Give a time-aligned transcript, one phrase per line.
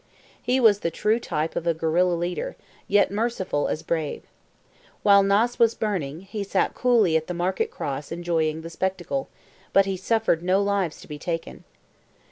[0.41, 2.55] He was the true type of a guerilla leader,
[2.87, 4.23] yet merciful as brave.
[5.03, 9.29] While Naas was burning, he sat coolly at the market cross enjoying the spectacle,
[9.73, 11.65] but he suffered no lives to be taken.